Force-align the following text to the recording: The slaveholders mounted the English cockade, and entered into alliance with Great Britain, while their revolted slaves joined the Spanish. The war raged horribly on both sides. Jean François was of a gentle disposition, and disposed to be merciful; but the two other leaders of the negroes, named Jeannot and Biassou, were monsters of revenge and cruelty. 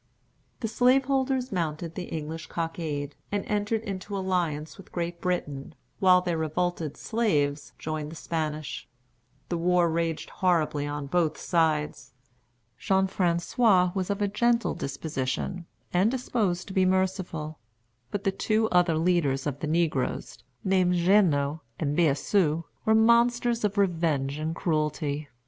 The 0.61 0.67
slaveholders 0.67 1.51
mounted 1.51 1.93
the 1.93 2.05
English 2.05 2.47
cockade, 2.47 3.15
and 3.31 3.45
entered 3.45 3.83
into 3.83 4.17
alliance 4.17 4.75
with 4.75 4.91
Great 4.91 5.21
Britain, 5.21 5.75
while 5.99 6.21
their 6.21 6.39
revolted 6.39 6.97
slaves 6.97 7.73
joined 7.77 8.11
the 8.11 8.15
Spanish. 8.15 8.87
The 9.49 9.59
war 9.59 9.91
raged 9.91 10.31
horribly 10.31 10.87
on 10.87 11.05
both 11.05 11.37
sides. 11.37 12.13
Jean 12.79 13.05
François 13.05 13.93
was 13.93 14.09
of 14.09 14.23
a 14.23 14.27
gentle 14.27 14.73
disposition, 14.73 15.67
and 15.93 16.09
disposed 16.09 16.65
to 16.69 16.73
be 16.73 16.83
merciful; 16.83 17.59
but 18.09 18.23
the 18.23 18.31
two 18.31 18.67
other 18.69 18.97
leaders 18.97 19.45
of 19.45 19.59
the 19.59 19.67
negroes, 19.67 20.39
named 20.63 20.95
Jeannot 20.95 21.59
and 21.79 21.95
Biassou, 21.95 22.63
were 22.85 22.95
monsters 22.95 23.63
of 23.63 23.77
revenge 23.77 24.39
and 24.39 24.55
cruelty. 24.55 25.29